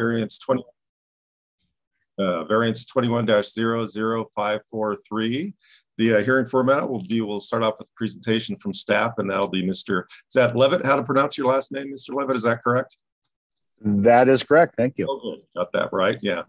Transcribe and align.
variance 0.00 0.38
20, 0.38 0.64
uh, 2.18 2.44
variance 2.44 2.86
21-00543. 2.86 5.52
The 5.98 6.14
uh, 6.14 6.22
hearing 6.22 6.46
format 6.46 6.88
will 6.88 7.02
be, 7.02 7.20
we'll 7.20 7.40
start 7.40 7.62
off 7.62 7.74
with 7.78 7.88
a 7.88 7.90
presentation 7.94 8.56
from 8.56 8.72
staff 8.72 9.18
and 9.18 9.28
that'll 9.28 9.48
be 9.48 9.62
Mr. 9.62 10.04
Is 10.08 10.32
that 10.34 10.56
Leavitt? 10.56 10.86
How 10.86 10.96
to 10.96 11.02
pronounce 11.02 11.36
your 11.36 11.52
last 11.52 11.72
name, 11.72 11.92
Mr. 11.92 12.14
Leavitt? 12.14 12.36
Is 12.36 12.44
that 12.44 12.62
correct? 12.62 12.96
That 13.82 14.28
is 14.28 14.42
correct. 14.42 14.74
Thank 14.76 14.98
you. 14.98 15.06
Okay, 15.08 15.42
got 15.56 15.72
that 15.72 15.88
right. 15.90 16.18
Yeah. 16.20 16.42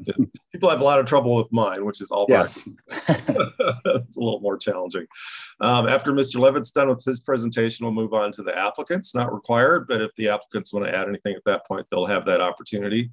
People 0.52 0.70
have 0.70 0.82
a 0.82 0.84
lot 0.84 1.00
of 1.00 1.06
trouble 1.06 1.36
with 1.36 1.50
mine, 1.52 1.86
which 1.86 2.02
is 2.02 2.12
all 2.12 2.26
yes. 2.28 2.68
it's 2.90 4.18
a 4.18 4.20
little 4.20 4.42
more 4.42 4.58
challenging. 4.58 5.06
Um, 5.62 5.88
after 5.88 6.12
Mr. 6.12 6.42
Leavitt's 6.42 6.72
done 6.72 6.90
with 6.90 7.06
his 7.06 7.22
presentation, 7.22 7.86
we'll 7.86 7.94
move 7.94 8.14
on 8.14 8.34
to 8.34 8.44
the 8.44 8.58
applicants. 8.58 9.16
Not 9.16 9.34
required, 9.34 9.88
but 9.88 10.02
if 10.02 10.12
the 10.18 10.28
applicants 10.28 10.74
want 10.74 10.86
to 10.88 10.94
add 10.94 11.08
anything 11.08 11.34
at 11.34 11.44
that 11.46 11.66
point, 11.66 11.88
they'll 11.90 12.06
have 12.06 12.26
that 12.26 12.42
opportunity. 12.42 13.10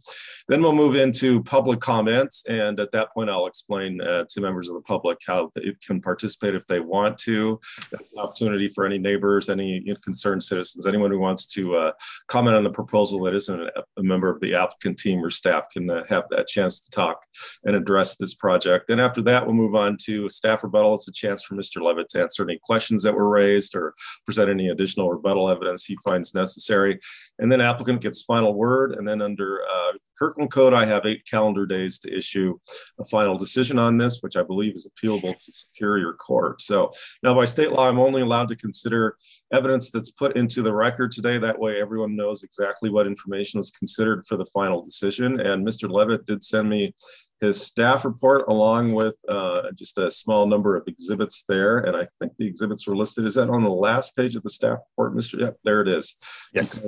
Then 0.49 0.63
we'll 0.63 0.73
move 0.73 0.97
into 0.97 1.41
public 1.45 1.79
comments. 1.79 2.45
And 2.49 2.81
at 2.81 2.91
that 2.93 3.13
point, 3.15 3.31
I'll 3.31 3.47
explain 3.47 4.01
uh, 4.01 4.25
to 4.31 4.41
members 4.41 4.69
of 4.69 4.75
the 4.75 4.81
public 4.83 5.19
how 5.25 5.53
they 5.55 5.75
can 5.87 6.01
participate 6.01 6.57
if 6.57 6.67
they 6.67 6.81
want 6.81 7.19
to. 7.19 7.61
That's 7.93 8.13
an 8.13 8.19
opportunity 8.19 8.69
for 8.75 8.85
any 8.85 8.99
neighbors, 8.99 9.49
any 9.49 9.81
concerned 10.03 10.43
citizens, 10.43 10.89
anyone 10.89 11.13
who 11.13 11.21
wants 11.21 11.47
to 11.47 11.77
uh, 11.77 11.93
comment 12.27 12.57
on 12.57 12.65
the 12.65 12.71
proposal 12.71 13.23
that 13.23 13.35
isn't 13.35 13.61
a, 13.61 13.85
a 13.97 14.08
member 14.09 14.29
of 14.29 14.41
the 14.41 14.55
applicant 14.55 14.99
team 14.99 15.25
or 15.25 15.31
staff 15.31 15.67
can 15.73 15.89
uh, 15.91 16.05
have 16.09 16.25
that 16.31 16.49
chance 16.49 16.81
to 16.81 16.91
talk 16.91 17.25
and 17.65 17.77
address 17.77 18.17
this 18.17 18.35
project. 18.35 18.87
Then 18.89 19.01
after 19.01 19.23
that, 19.23 19.45
we'll 19.45 19.55
move 19.55 19.75
on 19.75 19.97
to 20.05 20.29
staff 20.29 20.63
rebuttal. 20.65 20.95
It's 20.95 21.09
a 21.09 21.13
chance 21.13 21.43
for 21.43 21.55
Mr. 21.55 21.83
Leavitt 21.83 22.09
to 22.11 22.23
answer 22.23 22.43
any 22.43 22.59
questions 22.63 23.03
that 23.03 23.15
were 23.15 23.29
raised 23.29 23.75
or 23.75 23.95
present 24.25 24.51
any 24.51 24.69
additional 24.69 25.11
rebuttal 25.11 25.49
evidence 25.49 25.85
he 25.85 25.97
finds 26.05 26.35
necessary. 26.35 26.99
And 27.39 27.51
then 27.51 27.61
applicant 27.61 28.01
gets 28.01 28.23
final 28.23 28.55
word. 28.55 28.93
And 28.93 29.07
then 29.07 29.23
under 29.23 29.63
uh, 29.63 29.93
Kirkland 30.19 30.51
Code, 30.51 30.75
I 30.75 30.85
have 30.85 31.07
eight 31.07 31.25
calendar 31.25 31.67
days 31.67 31.99
to 32.01 32.17
issue 32.17 32.59
a 32.99 33.05
final 33.05 33.39
decision 33.39 33.79
on 33.79 33.99
this, 33.99 34.19
which 34.21 34.37
I 34.37 34.43
believe 34.43 34.75
is 34.75 34.89
appealable 34.89 35.39
to 35.39 35.53
Superior 35.53 36.13
Court. 36.15 36.61
So 36.61 36.91
now 37.23 37.35
by 37.35 37.45
state 37.45 37.73
law, 37.73 37.89
I'm 37.89 38.01
only 38.01 38.23
allowed 38.23 38.49
to 38.49 38.57
consider 38.57 39.17
evidence 39.53 39.91
that's 39.91 40.11
put 40.11 40.37
into 40.37 40.63
the 40.63 40.75
record 40.75 41.13
today. 41.13 41.39
That 41.39 41.59
way 41.59 41.81
everyone 41.81 42.17
knows 42.17 42.43
exactly 42.43 42.91
what 42.91 43.07
information 43.07 43.59
was 43.59 43.71
considered 43.71 44.27
for 44.27 44.37
the 44.37 44.47
final 44.47 44.85
decision. 44.85 45.41
And 45.41 45.67
Mr. 45.67 45.91
Leavitt 45.91 46.27
did 46.27 46.43
send 46.43 46.69
me 46.69 46.95
his 47.41 47.63
staff 47.63 48.05
report 48.05 48.45
along 48.49 48.93
with 48.93 49.15
uh, 49.29 49.71
just 49.75 49.97
a 49.99 50.11
small 50.11 50.47
number 50.47 50.77
of 50.77 50.89
exhibits 50.89 51.45
there. 51.49 51.79
And 51.79 51.97
I 51.97 52.09
think 52.19 52.37
the 52.37 52.47
exhibits 52.47 52.87
were 52.87 52.97
listed. 52.97 53.27
Is 53.27 53.35
that 53.35 53.49
on 53.49 53.63
the 53.63 53.71
last 53.71 54.17
page 54.17 54.35
of 54.35 54.43
the 54.43 54.51
staff 54.51 54.79
report, 54.97 55.17
Mr. 55.17 55.41
Yep, 55.41 55.59
there 55.65 55.81
it 55.81 55.89
is. 55.89 56.17
Yes. 56.53 56.79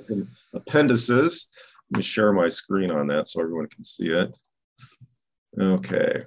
Appendices. 0.52 1.48
Let 1.90 1.98
me 1.98 2.02
share 2.02 2.32
my 2.32 2.48
screen 2.48 2.90
on 2.90 3.08
that 3.08 3.28
so 3.28 3.40
everyone 3.40 3.66
can 3.66 3.84
see 3.84 4.08
it. 4.08 4.36
Okay. 5.58 6.24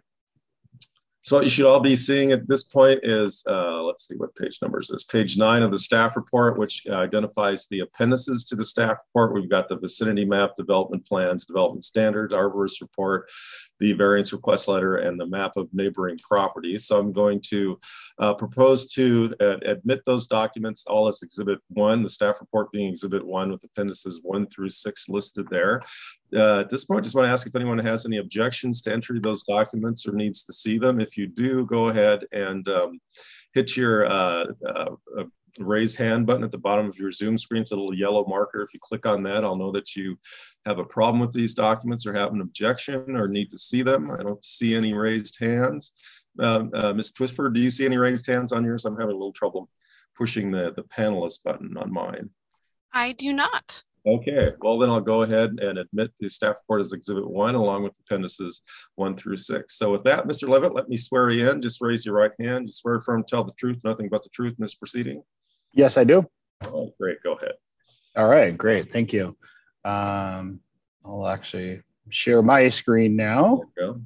So 1.25 1.37
what 1.37 1.45
you 1.45 1.49
should 1.49 1.65
all 1.65 1.79
be 1.79 1.95
seeing 1.95 2.33
at 2.33 2.49
this 2.49 2.63
point 2.65 2.99
is, 3.03 3.45
uh, 3.47 3.81
let's 3.83 4.05
see 4.05 4.15
what 4.17 4.35
page 4.35 4.59
number 4.61 4.81
is 4.81 4.89
this, 4.89 5.05
page 5.05 5.37
nine 5.37 5.63
of 5.63 5.71
the 5.71 5.79
staff 5.79 6.17
report, 6.17 6.59
which 6.59 6.85
uh, 6.89 6.95
identifies 6.95 7.65
the 7.67 7.79
appendices 7.79 8.43
to 8.49 8.57
the 8.57 8.65
staff 8.65 8.97
report. 9.07 9.33
We've 9.33 9.49
got 9.49 9.69
the 9.69 9.77
vicinity 9.77 10.25
map, 10.25 10.57
development 10.57 11.07
plans, 11.07 11.45
development 11.45 11.85
standards, 11.85 12.33
arborist 12.33 12.81
report, 12.81 13.29
the 13.79 13.93
variance 13.93 14.33
request 14.33 14.67
letter, 14.67 14.97
and 14.97 15.17
the 15.17 15.25
map 15.25 15.55
of 15.55 15.69
neighboring 15.71 16.17
properties. 16.17 16.87
So 16.87 16.99
I'm 16.99 17.13
going 17.13 17.39
to 17.51 17.79
uh, 18.19 18.33
propose 18.33 18.91
to 18.93 19.33
uh, 19.41 19.57
admit 19.65 20.01
those 20.05 20.27
documents 20.27 20.85
all 20.85 21.07
as 21.07 21.21
exhibit 21.23 21.59
one, 21.69 22.03
the 22.03 22.09
staff 22.09 22.39
report 22.39 22.71
being 22.71 22.89
exhibit 22.89 23.25
one 23.25 23.51
with 23.51 23.63
appendices 23.63 24.19
one 24.23 24.47
through 24.47 24.69
six 24.69 25.09
listed 25.09 25.47
there. 25.49 25.81
Uh, 26.35 26.59
at 26.59 26.69
this 26.69 26.85
point, 26.85 27.03
just 27.03 27.15
want 27.15 27.27
to 27.27 27.31
ask 27.31 27.47
if 27.47 27.55
anyone 27.55 27.79
has 27.79 28.05
any 28.05 28.17
objections 28.17 28.81
to 28.81 28.91
entry 28.91 29.19
those 29.19 29.43
documents 29.43 30.07
or 30.07 30.13
needs 30.13 30.43
to 30.43 30.53
see 30.53 30.77
them. 30.77 30.99
If 30.99 31.17
you 31.17 31.27
do, 31.27 31.65
go 31.65 31.87
ahead 31.87 32.25
and 32.31 32.67
um, 32.67 32.99
hit 33.53 33.75
your 33.77 34.05
uh, 34.05 34.45
uh, 34.67 34.95
uh, 35.19 35.23
raise 35.59 35.95
hand 35.95 36.25
button 36.25 36.43
at 36.43 36.51
the 36.51 36.57
bottom 36.57 36.87
of 36.87 36.97
your 36.97 37.11
Zoom 37.11 37.37
screen. 37.37 37.61
It's 37.61 37.71
a 37.71 37.75
little 37.75 37.93
yellow 37.93 38.25
marker. 38.25 38.61
If 38.61 38.73
you 38.73 38.79
click 38.81 39.05
on 39.05 39.23
that, 39.23 39.43
I'll 39.43 39.55
know 39.55 39.71
that 39.71 39.95
you 39.95 40.17
have 40.65 40.79
a 40.79 40.85
problem 40.85 41.19
with 41.19 41.33
these 41.33 41.53
documents 41.53 42.05
or 42.05 42.13
have 42.13 42.33
an 42.33 42.41
objection 42.41 43.15
or 43.15 43.27
need 43.27 43.51
to 43.51 43.57
see 43.57 43.83
them. 43.83 44.11
I 44.11 44.23
don't 44.23 44.43
see 44.43 44.75
any 44.75 44.93
raised 44.93 45.37
hands. 45.39 45.93
Uh, 46.39 46.65
uh, 46.73 46.93
Ms. 46.93 47.11
Twisford, 47.11 47.53
do 47.53 47.61
you 47.61 47.69
see 47.69 47.85
any 47.85 47.97
raised 47.97 48.25
hands 48.25 48.51
on 48.51 48.63
yours? 48.63 48.85
I'm 48.85 48.95
having 48.95 49.15
a 49.15 49.17
little 49.17 49.33
trouble 49.33 49.69
pushing 50.17 50.51
the, 50.51 50.73
the 50.75 50.83
panelist 50.83 51.43
button 51.43 51.75
on 51.77 51.91
mine. 51.91 52.29
I 52.93 53.13
do 53.13 53.33
not. 53.33 53.83
Okay, 54.05 54.49
well 54.59 54.77
then 54.77 54.89
I'll 54.89 54.99
go 54.99 55.21
ahead 55.21 55.59
and 55.61 55.77
admit 55.77 56.11
the 56.19 56.29
staff 56.29 56.55
report 56.61 56.81
as 56.81 56.91
exhibit 56.91 57.29
one 57.29 57.55
along 57.55 57.83
with 57.83 57.93
appendices 58.05 58.61
one 58.95 59.15
through 59.15 59.37
six. 59.37 59.77
So 59.77 59.93
with 59.93 60.03
that, 60.03 60.27
Mr. 60.27 60.49
Leavitt, 60.49 60.75
let 60.75 60.89
me 60.89 60.97
swear 60.97 61.29
you 61.29 61.49
in. 61.49 61.61
Just 61.61 61.79
raise 61.79 62.05
your 62.05 62.15
right 62.15 62.31
hand. 62.37 62.65
You 62.65 62.71
swear 62.73 62.99
firm, 62.99 63.23
tell 63.25 63.45
the 63.45 63.53
truth, 63.53 63.79
nothing 63.85 64.09
but 64.09 64.21
the 64.21 64.29
truth 64.29 64.55
in 64.59 64.61
this 64.61 64.75
proceeding? 64.75 65.23
Yes, 65.71 65.97
I 65.97 66.03
do. 66.03 66.25
Oh, 66.65 66.93
great, 66.99 67.23
go 67.23 67.33
ahead. 67.33 67.53
All 68.17 68.27
right, 68.27 68.55
great, 68.55 68.91
thank 68.91 69.13
you. 69.13 69.37
Um, 69.85 70.59
I'll 71.05 71.27
actually 71.27 71.81
share 72.09 72.41
my 72.41 72.67
screen 72.67 73.15
now. 73.15 73.61
The 73.77 74.03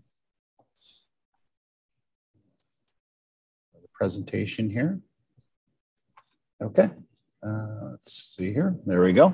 presentation 3.94 4.70
here. 4.70 5.00
Okay, 6.62 6.90
uh, 7.46 7.90
let's 7.92 8.14
see 8.14 8.54
here. 8.54 8.76
There 8.86 9.02
we 9.02 9.14
go. 9.14 9.34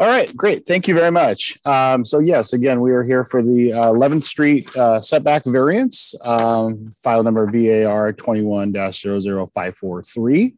All 0.00 0.06
right, 0.06 0.32
great. 0.36 0.64
Thank 0.64 0.86
you 0.86 0.94
very 0.94 1.10
much. 1.10 1.58
Um, 1.64 2.04
so 2.04 2.20
yes, 2.20 2.52
again, 2.52 2.80
we 2.80 2.92
are 2.92 3.02
here 3.02 3.24
for 3.24 3.42
the 3.42 3.72
uh, 3.72 3.90
11th 3.90 4.22
Street 4.22 4.76
uh, 4.76 5.00
setback 5.00 5.44
variance, 5.44 6.14
um, 6.22 6.92
file 6.94 7.24
number 7.24 7.46
VAR 7.46 8.12
21-00543. 8.12 10.54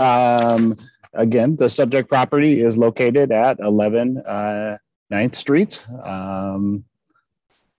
Um, 0.00 0.74
again, 1.14 1.54
the 1.54 1.68
subject 1.68 2.08
property 2.08 2.60
is 2.60 2.76
located 2.76 3.30
at 3.30 3.60
11 3.60 4.20
uh, 4.26 4.78
9th 5.12 5.36
Street. 5.36 5.86
Um, 6.02 6.82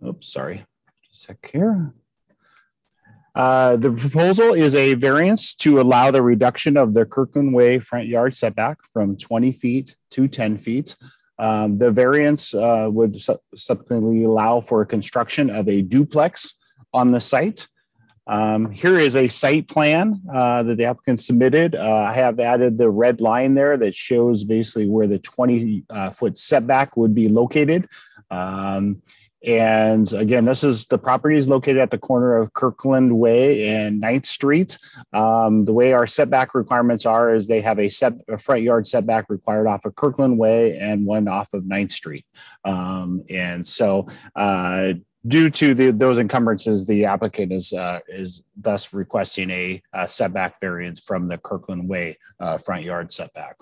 oops, 0.07 0.31
sorry, 0.31 0.63
Just 1.03 1.23
a 1.23 1.25
sec 1.33 1.49
here. 1.51 1.93
Uh, 3.35 3.75
the 3.77 3.91
proposal 3.91 4.53
is 4.53 4.75
a 4.75 4.93
variance 4.93 5.55
to 5.55 5.81
allow 5.81 6.11
the 6.11 6.21
reduction 6.21 6.77
of 6.77 6.93
the 6.93 7.05
Kirkland 7.05 7.53
Way 7.53 7.79
front 7.79 8.07
yard 8.07 8.33
setback 8.33 8.77
from 8.91 9.17
20 9.17 9.51
feet 9.51 9.95
to 10.11 10.27
10 10.27 10.57
feet. 10.57 10.95
Um, 11.39 11.79
the 11.79 11.89
variance 11.89 12.53
uh, 12.53 12.87
would 12.91 13.19
su 13.19 13.35
subsequently 13.55 14.23
allow 14.23 14.61
for 14.61 14.85
construction 14.85 15.49
of 15.49 15.67
a 15.67 15.81
duplex 15.81 16.55
on 16.93 17.11
the 17.11 17.19
site. 17.19 17.67
Um, 18.27 18.71
here 18.71 18.97
is 18.99 19.15
a 19.15 19.27
site 19.27 19.67
plan 19.67 20.21
uh, 20.33 20.63
that 20.63 20.77
the 20.77 20.85
applicant 20.85 21.19
submitted. 21.19 21.75
Uh, 21.75 22.05
I 22.09 22.13
have 22.13 22.39
added 22.39 22.77
the 22.77 22.89
red 22.89 23.19
line 23.19 23.55
there 23.55 23.75
that 23.77 23.95
shows 23.95 24.43
basically 24.43 24.87
where 24.87 25.07
the 25.07 25.19
20 25.19 25.83
uh, 25.89 26.11
foot 26.11 26.37
setback 26.37 26.95
would 26.95 27.13
be 27.13 27.27
located. 27.27 27.89
Um, 28.31 29.01
and 29.43 30.11
again, 30.13 30.45
this 30.45 30.63
is 30.63 30.87
the 30.87 30.97
property 30.97 31.35
is 31.35 31.49
located 31.49 31.77
at 31.77 31.91
the 31.91 31.97
corner 31.97 32.37
of 32.37 32.53
Kirkland 32.53 33.17
Way 33.19 33.67
and 33.67 34.01
9th 34.01 34.25
Street. 34.25 34.77
Um, 35.11 35.65
the 35.65 35.73
way 35.73 35.91
our 35.91 36.07
setback 36.07 36.55
requirements 36.55 37.05
are 37.05 37.35
is 37.35 37.47
they 37.47 37.59
have 37.59 37.77
a, 37.77 37.89
set, 37.89 38.13
a 38.29 38.37
front 38.37 38.61
yard 38.61 38.87
setback 38.87 39.29
required 39.29 39.67
off 39.67 39.83
of 39.83 39.95
Kirkland 39.95 40.37
Way 40.37 40.77
and 40.77 41.05
one 41.05 41.27
off 41.27 41.53
of 41.53 41.63
9th 41.63 41.91
Street. 41.91 42.25
Um, 42.63 43.23
and 43.29 43.67
so 43.67 44.07
uh, 44.35 44.93
due 45.27 45.49
to 45.49 45.73
the, 45.73 45.91
those 45.91 46.19
encumbrances, 46.19 46.85
the 46.85 47.05
applicant 47.05 47.51
is 47.51 47.73
uh, 47.73 47.99
is 48.07 48.43
thus 48.55 48.93
requesting 48.93 49.49
a, 49.49 49.81
a, 49.93 50.07
setback 50.07 50.59
variance 50.61 51.01
from 51.01 51.27
the 51.27 51.37
Kirkland 51.37 51.89
Way 51.89 52.17
uh, 52.39 52.57
front 52.57 52.83
yard 52.83 53.11
setback. 53.11 53.57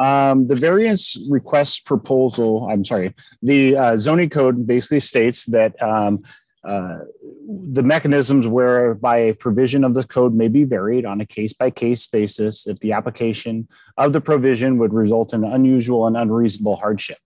Um, 0.00 0.48
the 0.48 0.56
variance 0.56 1.22
request 1.28 1.84
proposal, 1.84 2.66
I'm 2.70 2.86
sorry, 2.86 3.14
the 3.42 3.76
uh, 3.76 3.98
zoning 3.98 4.30
code 4.30 4.66
basically 4.66 5.00
states 5.00 5.44
that 5.46 5.80
um, 5.82 6.22
uh, 6.64 7.00
the 7.72 7.82
mechanisms 7.82 8.48
whereby 8.48 9.18
a 9.18 9.34
provision 9.34 9.84
of 9.84 9.92
the 9.92 10.04
code 10.04 10.32
may 10.34 10.48
be 10.48 10.64
varied 10.64 11.04
on 11.04 11.20
a 11.20 11.26
case 11.26 11.52
by 11.52 11.68
case 11.70 12.06
basis 12.06 12.66
if 12.66 12.80
the 12.80 12.92
application 12.92 13.68
of 13.98 14.14
the 14.14 14.22
provision 14.22 14.78
would 14.78 14.94
result 14.94 15.34
in 15.34 15.44
unusual 15.44 16.06
and 16.06 16.16
unreasonable 16.16 16.76
hardship. 16.76 17.18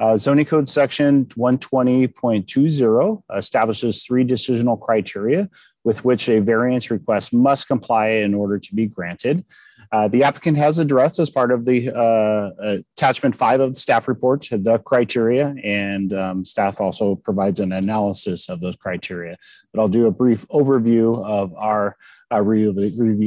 Uh, 0.00 0.16
zoning 0.16 0.46
code 0.46 0.70
section 0.70 1.26
120.20 1.26 3.22
establishes 3.36 4.02
three 4.02 4.24
decisional 4.24 4.80
criteria 4.80 5.50
with 5.84 6.04
which 6.04 6.28
a 6.28 6.40
variance 6.40 6.90
request 6.90 7.34
must 7.34 7.68
comply 7.68 8.08
in 8.08 8.34
order 8.34 8.58
to 8.58 8.74
be 8.74 8.86
granted. 8.86 9.44
Uh, 9.92 10.08
the 10.08 10.22
applicant 10.22 10.56
has 10.56 10.78
addressed 10.78 11.18
as 11.18 11.28
part 11.28 11.52
of 11.52 11.66
the 11.66 11.94
uh, 11.94 12.50
attachment 12.96 13.36
five 13.36 13.60
of 13.60 13.74
the 13.74 13.80
staff 13.80 14.08
report 14.08 14.48
the 14.50 14.78
criteria, 14.78 15.54
and 15.62 16.14
um, 16.14 16.44
staff 16.46 16.80
also 16.80 17.14
provides 17.14 17.60
an 17.60 17.72
analysis 17.72 18.48
of 18.48 18.60
those 18.60 18.74
criteria. 18.74 19.36
But 19.72 19.82
I'll 19.82 19.88
do 19.88 20.06
a 20.06 20.10
brief 20.10 20.48
overview 20.48 21.22
of 21.22 21.54
our 21.56 21.98
uh, 22.32 22.40
review, 22.40 22.70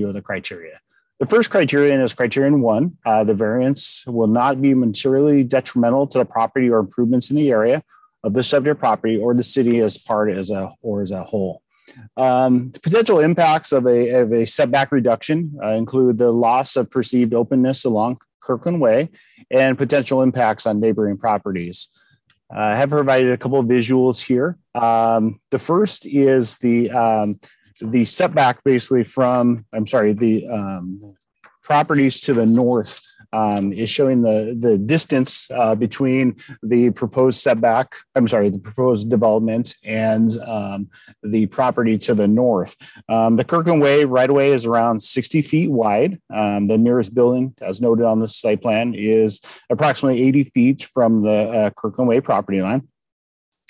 of 0.08 0.14
the, 0.16 0.22
criteria. 0.24 0.80
The 1.20 1.28
first 1.28 1.52
criterion 1.52 2.02
is 2.02 2.16
criterion 2.16 2.62
one. 2.62 2.98
Uh, 3.06 3.24
the 3.24 3.36
variance 3.36 4.04
will 4.08 4.28
not 4.28 4.60
be 4.60 4.74
materially 4.74 5.44
detrimental 5.44 6.08
to 6.08 6.18
the 6.18 6.26
property 6.26 6.70
or 6.70 6.80
improvements 6.80 7.30
in 7.30 7.36
the 7.36 7.52
area 7.52 7.84
of 8.24 8.34
the 8.34 8.44
subject 8.44 8.80
property 8.80 9.18
or 9.18 9.36
the 9.36 9.44
city 9.44 9.82
as 9.82 10.00
part 10.00 10.32
as 10.32 10.50
a 10.50 10.74
or 10.82 11.02
as 11.02 11.12
a 11.12 11.24
whole. 11.24 11.62
Um, 12.18 12.72
the 12.72 12.80
potential 12.80 13.20
impacts 13.20 13.72
of 13.72 13.86
a, 13.86 14.10
of 14.22 14.34
a 14.34 14.46
setback 14.46 14.92
reduction 14.92 15.58
uh, 15.64 15.70
include 15.70 16.18
the 16.18 16.32
loss 16.32 16.76
of 16.76 16.90
perceived 16.90 17.34
openness 17.34 17.86
along 17.86 18.20
Kirkland 18.42 18.82
Way 18.82 19.10
and 19.52 19.78
potential 19.78 20.22
impacts 20.22 20.66
on 20.66 20.80
neighboring 20.80 21.18
properties. 21.18 21.88
Uh, 22.54 22.60
I 22.60 22.76
have 22.76 22.90
provided 22.90 23.32
a 23.32 23.38
couple 23.38 23.60
of 23.60 23.66
visuals 23.66 24.26
here. 24.26 24.58
Um, 24.76 25.40
the 25.52 25.60
first 25.60 26.06
is 26.06 26.56
the 26.58 26.92
um, 26.92 27.40
the 27.82 28.06
setback 28.06 28.64
basically 28.64 29.04
from 29.04 29.66
I'm 29.74 29.88
sorry 29.88 30.14
the 30.14 30.48
um, 30.48 31.16
properties 31.64 32.22
to 32.22 32.34
the 32.34 32.46
north 32.46 33.05
um, 33.34 33.72
is 33.74 33.90
showing 33.90 34.22
the 34.22 34.56
the 34.60 34.78
distance 34.78 35.50
uh, 35.52 35.76
between 35.76 36.36
the 36.64 36.92
proposed 36.92 37.42
setback. 37.42 37.96
I'm 38.16 38.28
sorry, 38.28 38.50
the 38.50 38.60
proposed 38.60 39.10
development 39.10 39.76
and 39.84 40.30
um, 40.46 40.90
the 41.24 41.46
property 41.48 41.98
to 42.00 42.14
the 42.14 42.28
north. 42.28 42.76
Um, 43.10 43.36
the 43.36 43.44
Kirkland 43.44 43.82
Way 43.82 44.06
right 44.06 44.30
away 44.30 44.52
is 44.52 44.66
around 44.66 45.02
60 45.02 45.42
feet 45.42 45.72
wide. 45.72 46.20
Um, 46.34 46.68
the 46.68 46.78
nearest 46.78 47.14
building, 47.14 47.54
as 47.62 47.82
noted 47.82 48.06
on 48.06 48.20
the 48.20 48.28
site 48.28 48.62
plan, 48.62 48.94
is 48.96 49.42
approximately 49.70 50.22
80 50.24 50.44
feet 50.46 50.84
from 50.84 51.24
the 51.24 51.50
uh, 51.50 51.70
Kirkland 51.72 52.10
Way 52.10 52.22
property 52.22 52.62
line. 52.62 52.88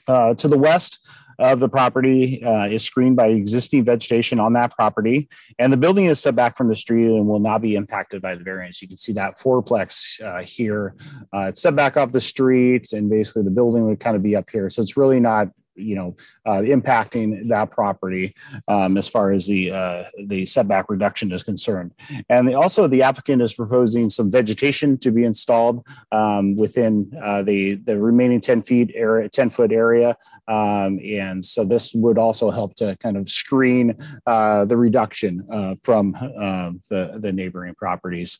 Uh, 0.07 0.33
to 0.35 0.47
the 0.47 0.57
west, 0.57 0.99
of 1.39 1.59
the 1.59 1.69
property 1.69 2.43
uh, 2.43 2.65
is 2.65 2.83
screened 2.83 3.15
by 3.15 3.27
existing 3.27 3.83
vegetation 3.83 4.39
on 4.39 4.53
that 4.53 4.71
property, 4.71 5.27
and 5.59 5.71
the 5.71 5.77
building 5.77 6.05
is 6.05 6.19
set 6.19 6.35
back 6.35 6.57
from 6.57 6.69
the 6.69 6.75
street 6.75 7.07
and 7.07 7.27
will 7.27 7.39
not 7.39 7.61
be 7.61 7.75
impacted 7.75 8.21
by 8.21 8.35
the 8.35 8.43
variance. 8.43 8.81
You 8.81 8.87
can 8.87 8.97
see 8.97 9.13
that 9.13 9.37
fourplex 9.37 10.21
uh, 10.21 10.43
here. 10.43 10.95
Uh, 11.33 11.47
it's 11.47 11.61
set 11.61 11.75
back 11.75 11.97
off 11.97 12.11
the 12.11 12.21
street, 12.21 12.93
and 12.93 13.09
basically 13.09 13.43
the 13.43 13.51
building 13.51 13.85
would 13.85 13.99
kind 13.99 14.15
of 14.15 14.23
be 14.23 14.35
up 14.35 14.49
here. 14.49 14.69
So 14.69 14.81
it's 14.81 14.97
really 14.97 15.19
not 15.19 15.49
you 15.75 15.95
know 15.95 16.15
uh, 16.45 16.61
impacting 16.61 17.47
that 17.47 17.71
property 17.71 18.33
um, 18.67 18.97
as 18.97 19.07
far 19.07 19.31
as 19.31 19.47
the 19.47 19.71
uh, 19.71 20.03
the 20.27 20.45
setback 20.45 20.89
reduction 20.89 21.31
is 21.31 21.43
concerned. 21.43 21.91
And 22.29 22.53
also 22.55 22.87
the 22.87 23.03
applicant 23.03 23.41
is 23.41 23.53
proposing 23.53 24.09
some 24.09 24.31
vegetation 24.31 24.97
to 24.99 25.11
be 25.11 25.23
installed 25.23 25.85
um, 26.11 26.55
within 26.55 27.11
uh, 27.21 27.43
the 27.43 27.75
the 27.75 27.97
remaining 27.97 28.39
10 28.39 28.63
feet 28.63 28.91
area 28.95 29.29
10 29.29 29.49
foot 29.49 29.71
area 29.71 30.17
um, 30.47 30.99
and 31.03 31.43
so 31.43 31.63
this 31.63 31.93
would 31.93 32.17
also 32.17 32.51
help 32.51 32.75
to 32.75 32.95
kind 32.97 33.17
of 33.17 33.29
screen 33.29 33.95
uh, 34.25 34.65
the 34.65 34.77
reduction 34.77 35.45
uh, 35.51 35.75
from 35.83 36.15
uh, 36.15 36.71
the 36.89 37.17
the 37.19 37.31
neighboring 37.31 37.75
properties. 37.75 38.39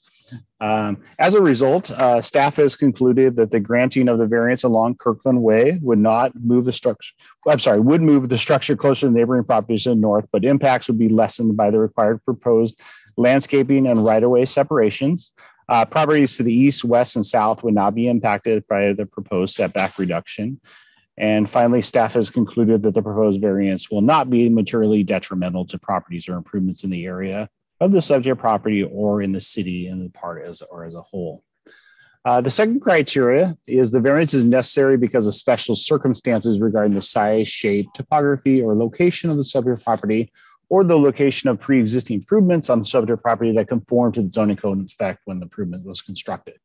Um, 0.61 0.99
as 1.19 1.35
a 1.35 1.41
result, 1.41 1.91
uh, 1.91 2.21
staff 2.21 2.55
has 2.57 2.75
concluded 2.75 3.35
that 3.35 3.51
the 3.51 3.59
granting 3.59 4.07
of 4.07 4.17
the 4.17 4.25
variance 4.25 4.63
along 4.63 4.95
Kirkland 4.95 5.43
Way 5.43 5.79
would 5.81 5.99
not 5.99 6.31
move 6.35 6.65
the 6.65 6.71
structure. 6.71 7.13
I'm 7.45 7.59
sorry, 7.59 7.81
would 7.81 8.01
move 8.01 8.29
the 8.29 8.37
structure 8.37 8.75
closer 8.75 9.07
to 9.07 9.13
neighboring 9.13 9.43
properties 9.43 9.85
in 9.85 9.93
the 9.93 10.01
north, 10.01 10.27
but 10.31 10.45
impacts 10.45 10.87
would 10.87 10.99
be 10.99 11.09
lessened 11.09 11.57
by 11.57 11.71
the 11.71 11.79
required 11.79 12.23
proposed 12.23 12.79
landscaping 13.17 13.87
and 13.87 14.05
right-of-way 14.05 14.45
separations. 14.45 15.33
Uh, 15.67 15.83
properties 15.83 16.37
to 16.37 16.43
the 16.43 16.53
east, 16.53 16.85
west, 16.85 17.15
and 17.15 17.25
south 17.25 17.63
would 17.63 17.73
not 17.73 17.95
be 17.95 18.07
impacted 18.07 18.65
by 18.67 18.93
the 18.93 19.05
proposed 19.05 19.55
setback 19.55 19.97
reduction. 19.97 20.59
And 21.17 21.49
finally, 21.49 21.81
staff 21.81 22.13
has 22.13 22.29
concluded 22.29 22.83
that 22.83 22.93
the 22.93 23.01
proposed 23.01 23.41
variance 23.41 23.89
will 23.89 24.01
not 24.01 24.29
be 24.29 24.49
materially 24.49 25.03
detrimental 25.03 25.65
to 25.67 25.79
properties 25.79 26.27
or 26.29 26.35
improvements 26.35 26.83
in 26.83 26.89
the 26.89 27.05
area 27.05 27.49
of 27.79 27.91
the 27.91 28.01
subject 28.01 28.39
property 28.39 28.83
or 28.83 29.21
in 29.21 29.31
the 29.31 29.39
city 29.39 29.87
in 29.87 30.01
the 30.01 30.09
part 30.09 30.45
as 30.45 30.61
or 30.61 30.85
as 30.85 30.95
a 30.95 31.01
whole. 31.01 31.43
Uh, 32.23 32.41
the 32.41 32.49
second 32.49 32.79
criteria 32.79 33.55
is 33.67 33.91
the 33.91 33.99
variance 33.99 34.33
is 34.33 34.43
necessary 34.43 34.97
because 34.97 35.27
of 35.27 35.35
special 35.35 35.75
circumstances 35.75 36.59
regarding 36.59 36.95
the 36.95 37.01
size, 37.01 37.47
shape, 37.47 37.85
topography, 37.93 38.61
or 38.61 38.75
location 38.75 39.29
of 39.29 39.37
the 39.37 39.43
subject 39.43 39.83
property, 39.83 40.31
or 40.69 40.83
the 40.83 40.97
location 40.97 41.49
of 41.49 41.59
pre-existing 41.59 42.15
improvements 42.15 42.69
on 42.69 42.79
the 42.79 42.85
subject 42.85 43.21
property 43.21 43.51
that 43.51 43.67
conform 43.67 44.11
to 44.11 44.23
the 44.23 44.29
zoning 44.29 44.57
code 44.57 44.79
in 44.79 44.85
effect 44.85 45.21
when 45.25 45.39
the 45.39 45.43
improvement 45.43 45.85
was 45.85 46.01
constructed. 46.01 46.55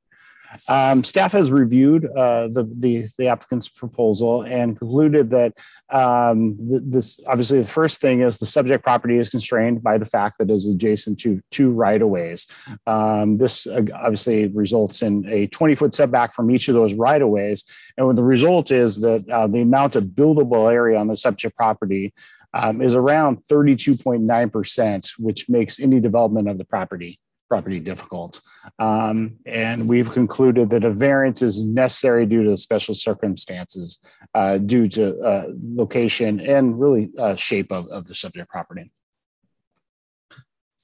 Um, 0.68 1.04
staff 1.04 1.32
has 1.32 1.52
reviewed 1.52 2.06
uh, 2.06 2.48
the, 2.48 2.68
the, 2.78 3.06
the 3.18 3.28
applicant's 3.28 3.68
proposal 3.68 4.42
and 4.42 4.76
concluded 4.76 5.30
that 5.30 5.54
um, 5.90 6.56
th- 6.68 6.82
this 6.84 7.20
obviously 7.26 7.60
the 7.60 7.68
first 7.68 8.00
thing 8.00 8.22
is 8.22 8.38
the 8.38 8.46
subject 8.46 8.82
property 8.82 9.16
is 9.18 9.28
constrained 9.28 9.82
by 9.82 9.98
the 9.98 10.04
fact 10.04 10.38
that 10.38 10.50
it 10.50 10.52
is 10.52 10.68
adjacent 10.68 11.20
to 11.20 11.40
two 11.50 11.70
right 11.70 12.02
of 12.02 12.08
ways. 12.08 12.46
Um, 12.86 13.38
this 13.38 13.66
uh, 13.66 13.82
obviously 13.94 14.48
results 14.48 15.02
in 15.02 15.24
a 15.28 15.46
20 15.48 15.74
foot 15.74 15.94
setback 15.94 16.34
from 16.34 16.50
each 16.50 16.68
of 16.68 16.74
those 16.74 16.94
right 16.94 17.22
of 17.22 17.28
ways, 17.28 17.64
and 17.96 18.16
the 18.16 18.22
result 18.22 18.70
is 18.70 19.00
that 19.00 19.28
uh, 19.30 19.46
the 19.46 19.60
amount 19.60 19.96
of 19.96 20.04
buildable 20.04 20.72
area 20.72 20.98
on 20.98 21.06
the 21.06 21.16
subject 21.16 21.56
property 21.56 22.12
um, 22.52 22.82
is 22.82 22.96
around 22.96 23.38
32.9%, 23.48 25.12
which 25.18 25.48
makes 25.48 25.78
any 25.78 26.00
development 26.00 26.48
of 26.48 26.58
the 26.58 26.64
property 26.64 27.20
property 27.50 27.80
difficult. 27.80 28.40
Um, 28.78 29.36
and 29.44 29.88
we've 29.88 30.10
concluded 30.10 30.70
that 30.70 30.84
a 30.84 30.90
variance 30.90 31.42
is 31.42 31.64
necessary 31.64 32.24
due 32.24 32.44
to 32.44 32.56
special 32.56 32.94
circumstances, 32.94 33.98
uh, 34.34 34.58
due 34.58 34.86
to 34.88 35.20
uh, 35.20 35.46
location 35.74 36.40
and 36.40 36.80
really 36.80 37.10
uh, 37.18 37.34
shape 37.34 37.72
of, 37.72 37.86
of 37.88 38.06
the 38.06 38.14
subject 38.14 38.48
property. 38.48 38.90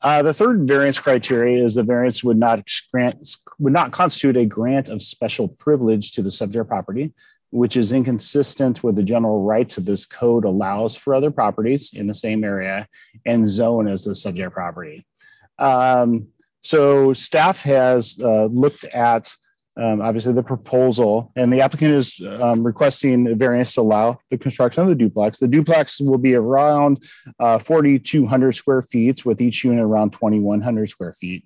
Uh, 0.02 0.22
the 0.22 0.34
third 0.34 0.68
variance 0.68 1.00
criteria 1.00 1.64
is 1.64 1.74
the 1.74 1.82
variance 1.82 2.22
would 2.22 2.36
not 2.36 2.62
grant 2.92 3.16
would 3.58 3.72
not 3.72 3.92
constitute 3.92 4.36
a 4.36 4.44
grant 4.44 4.88
of 4.90 5.00
special 5.00 5.48
privilege 5.48 6.12
to 6.12 6.20
the 6.20 6.30
subject 6.30 6.68
property, 6.68 7.14
which 7.50 7.76
is 7.76 7.92
inconsistent 7.92 8.84
with 8.84 8.94
the 8.94 9.02
general 9.02 9.42
rights 9.42 9.76
that 9.76 9.86
this 9.86 10.04
code 10.04 10.44
allows 10.44 10.96
for 10.96 11.14
other 11.14 11.30
properties 11.30 11.94
in 11.94 12.06
the 12.06 12.14
same 12.14 12.44
area 12.44 12.86
and 13.24 13.48
zone 13.48 13.88
as 13.88 14.04
the 14.04 14.14
subject 14.14 14.52
property. 14.52 15.06
Um, 15.58 16.28
so 16.66 17.12
staff 17.12 17.62
has 17.62 18.18
uh, 18.20 18.46
looked 18.46 18.84
at 18.86 19.32
um, 19.76 20.00
obviously 20.00 20.32
the 20.32 20.42
proposal, 20.42 21.30
and 21.36 21.52
the 21.52 21.60
applicant 21.60 21.92
is 21.92 22.20
um, 22.40 22.64
requesting 22.64 23.28
a 23.28 23.34
variance 23.34 23.74
to 23.74 23.82
allow 23.82 24.18
the 24.30 24.38
construction 24.38 24.82
of 24.82 24.88
the 24.88 24.94
duplex. 24.94 25.38
The 25.38 25.48
duplex 25.48 26.00
will 26.00 26.18
be 26.18 26.34
around 26.34 27.04
uh, 27.38 27.58
4,200 27.58 28.52
square 28.52 28.82
feet, 28.82 29.24
with 29.24 29.40
each 29.40 29.64
unit 29.64 29.84
around 29.84 30.12
2,100 30.12 30.88
square 30.88 31.12
feet. 31.12 31.44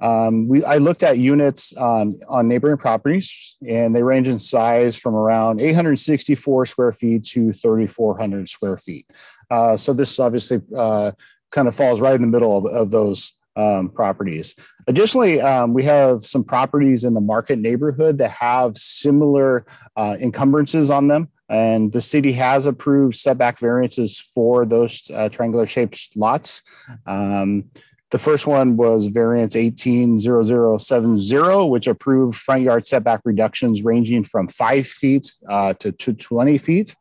Um, 0.00 0.48
we, 0.48 0.64
I 0.64 0.78
looked 0.78 1.02
at 1.02 1.18
units 1.18 1.76
um, 1.76 2.18
on 2.28 2.48
neighboring 2.48 2.78
properties, 2.78 3.58
and 3.68 3.94
they 3.94 4.02
range 4.02 4.28
in 4.28 4.38
size 4.38 4.96
from 4.96 5.14
around 5.14 5.60
864 5.60 6.66
square 6.66 6.92
feet 6.92 7.24
to 7.24 7.52
3,400 7.52 8.48
square 8.48 8.78
feet. 8.78 9.06
Uh, 9.50 9.76
so 9.76 9.92
this 9.92 10.18
obviously 10.18 10.62
uh, 10.76 11.10
kind 11.50 11.68
of 11.68 11.74
falls 11.74 12.00
right 12.00 12.14
in 12.14 12.22
the 12.22 12.26
middle 12.26 12.56
of, 12.56 12.66
of 12.66 12.90
those 12.90 13.32
um, 13.56 13.88
properties. 13.90 14.54
Additionally, 14.86 15.40
um, 15.40 15.74
we 15.74 15.82
have 15.84 16.24
some 16.24 16.44
properties 16.44 17.04
in 17.04 17.14
the 17.14 17.20
market 17.20 17.58
neighborhood 17.58 18.18
that 18.18 18.30
have 18.30 18.78
similar 18.78 19.66
uh, 19.96 20.16
encumbrances 20.20 20.90
on 20.90 21.08
them. 21.08 21.28
And 21.48 21.90
the 21.92 22.00
city 22.00 22.32
has 22.32 22.66
approved 22.66 23.16
setback 23.16 23.58
variances 23.58 24.18
for 24.18 24.64
those 24.64 25.10
uh, 25.12 25.28
triangular 25.28 25.66
shaped 25.66 26.16
lots. 26.16 26.62
Um, 27.06 27.64
the 28.10 28.18
first 28.18 28.46
one 28.46 28.76
was 28.76 29.06
variance 29.06 29.54
180070, 29.54 31.68
which 31.68 31.86
approved 31.86 32.36
front 32.36 32.62
yard 32.62 32.86
setback 32.86 33.20
reductions 33.24 33.82
ranging 33.82 34.24
from 34.24 34.48
five 34.48 34.86
feet 34.86 35.30
uh, 35.48 35.72
to 35.74 35.92
20 35.92 36.58
feet 36.58 36.94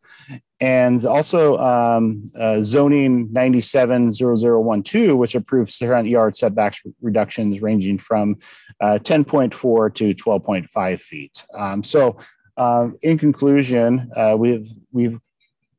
and 0.61 1.05
also 1.07 1.57
um, 1.57 2.31
uh, 2.39 2.61
zoning 2.61 3.33
970012, 3.33 5.17
which 5.17 5.33
approves 5.33 5.75
front 5.77 6.07
yard 6.07 6.35
setbacks 6.35 6.81
reductions 7.01 7.61
ranging 7.61 7.97
from 7.97 8.37
uh, 8.79 8.99
10.4 9.01 9.93
to 9.95 10.13
12.5 10.13 11.01
feet. 11.01 11.43
Um, 11.57 11.83
so, 11.83 12.17
um, 12.57 12.97
in 13.01 13.17
conclusion, 13.17 14.11
uh, 14.15 14.35
we've 14.37 14.69
we've 14.91 15.19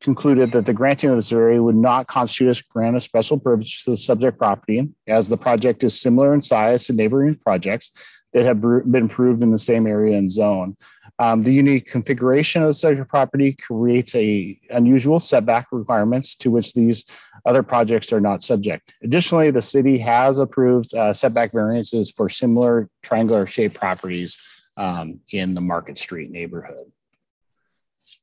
concluded 0.00 0.50
that 0.50 0.66
the 0.66 0.72
granting 0.72 1.10
of 1.10 1.16
this 1.16 1.30
area 1.30 1.62
would 1.62 1.76
not 1.76 2.08
constitute 2.08 2.58
a 2.58 2.64
grant 2.68 2.96
of 2.96 3.02
special 3.04 3.38
privilege 3.38 3.84
to 3.84 3.92
the 3.92 3.96
subject 3.96 4.36
property, 4.36 4.88
as 5.06 5.28
the 5.28 5.36
project 5.36 5.84
is 5.84 6.00
similar 6.00 6.34
in 6.34 6.40
size 6.40 6.86
to 6.86 6.92
neighboring 6.92 7.36
projects 7.36 7.92
that 8.32 8.44
have 8.44 8.60
been 8.60 9.04
approved 9.04 9.42
in 9.42 9.52
the 9.52 9.58
same 9.58 9.86
area 9.86 10.16
and 10.16 10.30
zone. 10.30 10.76
Um, 11.22 11.44
the 11.44 11.52
unique 11.52 11.86
configuration 11.86 12.62
of 12.62 12.68
the 12.68 12.74
subject 12.74 13.08
property 13.08 13.52
creates 13.52 14.12
a 14.16 14.58
unusual 14.70 15.20
setback 15.20 15.68
requirements 15.70 16.34
to 16.34 16.50
which 16.50 16.72
these 16.72 17.04
other 17.46 17.62
projects 17.62 18.12
are 18.12 18.20
not 18.20 18.42
subject. 18.42 18.94
Additionally, 19.04 19.52
the 19.52 19.62
city 19.62 19.98
has 19.98 20.40
approved 20.40 20.92
uh, 20.96 21.12
setback 21.12 21.52
variances 21.52 22.10
for 22.10 22.28
similar 22.28 22.88
triangular 23.02 23.46
shaped 23.46 23.76
properties 23.76 24.40
um, 24.76 25.20
in 25.30 25.54
the 25.54 25.60
Market 25.60 25.96
Street 25.96 26.32
neighborhood. 26.32 26.90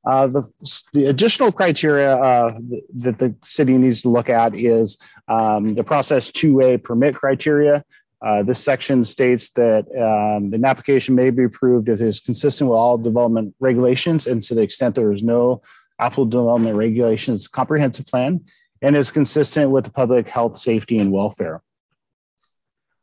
Uh, 0.06 0.28
the, 0.28 0.44
the, 0.92 1.06
additional 1.06 1.54
criteria 1.54 2.18
uh, 2.18 2.54
that 2.96 3.18
the 3.18 3.34
city 3.46 3.78
needs 3.78 4.02
to 4.02 4.10
look 4.10 4.28
at 4.28 4.54
is 4.54 4.98
um, 5.30 5.74
the 5.74 5.84
process 5.86 6.30
2A 6.32 6.84
permit 6.84 7.16
criteria. 7.16 7.84
Uh, 8.22 8.44
this 8.44 8.62
section 8.62 9.04
states 9.04 9.50
that 9.52 9.86
um, 9.96 10.54
an 10.54 10.66
application 10.66 11.16
may 11.16 11.30
be 11.30 11.46
approved 11.46 11.88
if 11.88 12.02
it 12.02 12.08
is 12.08 12.20
consistent 12.20 12.70
with 12.70 12.78
all 12.78 12.98
development 12.98 13.56
regulations 13.60 14.28
and 14.28 14.42
to 14.42 14.54
the 14.54 14.62
extent 14.62 14.94
there 14.94 15.12
is 15.12 15.24
no 15.24 15.62
applicable 16.00 16.26
development 16.26 16.76
regulations 16.76 17.48
comprehensive 17.48 18.06
plan 18.06 18.42
and 18.82 18.96
is 18.96 19.12
consistent 19.12 19.72
with 19.72 19.86
the 19.86 19.92
public 19.92 20.28
health, 20.30 20.58
safety, 20.58 21.00
and 21.00 21.12
welfare. 21.12 21.62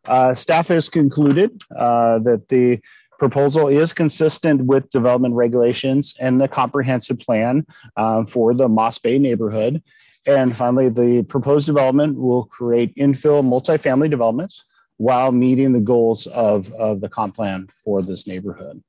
Uh, 0.06 0.32
staff 0.32 0.68
has 0.68 0.88
concluded 0.88 1.62
uh, 1.76 2.18
that 2.20 2.48
the 2.48 2.80
proposal 3.18 3.68
is 3.68 3.92
consistent 3.92 4.62
with 4.62 4.88
development 4.90 5.34
regulations 5.34 6.14
and 6.20 6.40
the 6.40 6.48
comprehensive 6.48 7.18
plan 7.18 7.66
um, 7.96 8.24
for 8.24 8.54
the 8.54 8.68
Moss 8.68 8.98
Bay 8.98 9.18
neighborhood. 9.18 9.82
And 10.26 10.56
finally, 10.56 10.88
the 10.88 11.22
proposed 11.22 11.66
development 11.66 12.18
will 12.18 12.44
create 12.44 12.94
infill 12.96 13.42
multifamily 13.42 14.10
developments 14.10 14.64
while 14.98 15.32
meeting 15.32 15.72
the 15.72 15.80
goals 15.80 16.26
of, 16.26 16.72
of 16.72 17.00
the 17.00 17.08
comp 17.08 17.36
plan 17.36 17.68
for 17.84 18.02
this 18.02 18.26
neighborhood. 18.26 18.82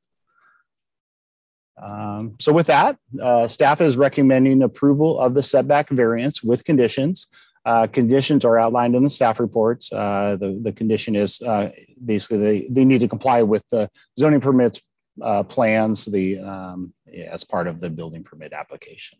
Um, 1.81 2.35
so 2.39 2.53
with 2.53 2.67
that, 2.67 2.97
uh, 3.21 3.47
staff 3.47 3.81
is 3.81 3.97
recommending 3.97 4.63
approval 4.63 5.19
of 5.19 5.33
the 5.33 5.43
setback 5.43 5.89
variance 5.89 6.41
with 6.41 6.65
conditions. 6.65 7.27
Uh, 7.65 7.85
conditions 7.85 8.45
are 8.45 8.57
outlined 8.57 8.95
in 8.95 9.03
the 9.03 9.09
staff 9.09 9.39
reports. 9.39 9.91
Uh, 9.91 10.37
the, 10.39 10.59
the 10.63 10.71
condition 10.71 11.15
is 11.15 11.41
uh, 11.41 11.69
basically 12.03 12.37
they, 12.37 12.67
they 12.69 12.85
need 12.85 13.01
to 13.01 13.07
comply 13.07 13.43
with 13.43 13.67
the 13.69 13.89
zoning 14.17 14.39
permits 14.39 14.81
uh, 15.21 15.43
plans 15.43 16.05
the 16.05 16.39
um, 16.39 16.93
as 17.29 17.43
part 17.43 17.67
of 17.67 17.79
the 17.79 17.89
building 17.89 18.23
permit 18.23 18.53
application. 18.53 19.19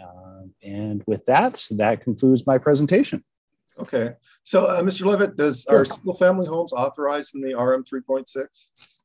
Um, 0.00 0.54
and 0.62 1.02
with 1.06 1.26
that, 1.26 1.56
so 1.56 1.76
that 1.76 2.02
concludes 2.02 2.46
my 2.46 2.58
presentation. 2.58 3.24
Okay. 3.80 4.14
So, 4.42 4.66
uh, 4.66 4.82
Mr. 4.82 5.04
Leavitt, 5.04 5.36
does 5.36 5.66
our 5.66 5.84
single 5.84 6.14
family 6.14 6.46
homes 6.46 6.72
authorized 6.72 7.34
in 7.34 7.40
the 7.40 7.54
RM 7.54 7.84
3.6? 7.84 8.98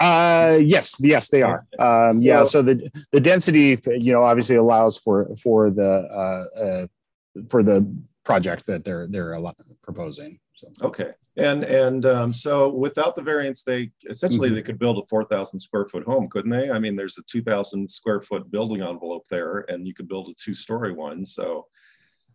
Uh, 0.00 0.58
yes, 0.64 0.96
yes, 1.00 1.28
they 1.28 1.42
are. 1.42 1.66
Um, 1.78 2.22
yeah. 2.22 2.44
So 2.44 2.62
the 2.62 2.90
the 3.12 3.20
density, 3.20 3.78
you 3.86 4.12
know, 4.12 4.24
obviously 4.24 4.56
allows 4.56 4.96
for 4.96 5.28
for 5.36 5.70
the 5.70 5.90
uh, 5.90 6.58
uh, 6.58 6.86
for 7.50 7.62
the 7.62 7.86
project 8.24 8.64
that 8.66 8.82
they're 8.82 9.06
they're 9.08 9.38
proposing. 9.82 10.40
So. 10.54 10.68
Okay, 10.80 11.10
and 11.36 11.64
and 11.64 12.06
um, 12.06 12.32
so 12.32 12.70
without 12.70 13.14
the 13.14 13.20
variance, 13.20 13.62
they 13.62 13.90
essentially 14.08 14.48
mm-hmm. 14.48 14.56
they 14.56 14.62
could 14.62 14.78
build 14.78 14.96
a 14.96 15.06
four 15.06 15.24
thousand 15.24 15.60
square 15.60 15.86
foot 15.86 16.04
home, 16.04 16.28
couldn't 16.30 16.50
they? 16.50 16.70
I 16.70 16.78
mean, 16.78 16.96
there's 16.96 17.18
a 17.18 17.22
two 17.22 17.42
thousand 17.42 17.88
square 17.88 18.22
foot 18.22 18.50
building 18.50 18.80
envelope 18.80 19.26
there, 19.28 19.66
and 19.68 19.86
you 19.86 19.92
could 19.92 20.08
build 20.08 20.30
a 20.30 20.34
two 20.42 20.54
story 20.54 20.92
one. 20.92 21.26
So 21.26 21.66